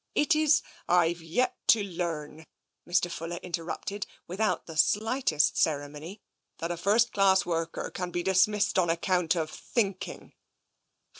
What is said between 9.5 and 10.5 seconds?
thinking."